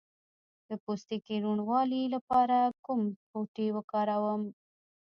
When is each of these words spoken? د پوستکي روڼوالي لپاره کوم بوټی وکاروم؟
د 0.67 0.69
پوستکي 0.83 1.35
روڼوالي 1.45 2.03
لپاره 2.15 2.57
کوم 2.85 3.01
بوټی 3.29 3.67
وکاروم؟ 3.75 4.43